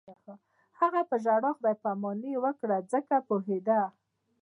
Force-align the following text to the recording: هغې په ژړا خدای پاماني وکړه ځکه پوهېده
هغې 0.79 1.01
په 1.09 1.15
ژړا 1.23 1.51
خدای 1.57 1.75
پاماني 1.83 2.33
وکړه 2.43 2.77
ځکه 2.91 3.15
پوهېده 3.27 3.81